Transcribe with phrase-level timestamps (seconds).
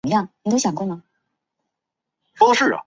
[0.01, 0.87] 本鱼体细长呈
[2.39, 2.79] 鳗形。